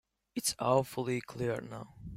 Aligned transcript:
It's 0.35 0.55
awfully 0.57 1.21
clear 1.21 1.61
now. 1.61 1.93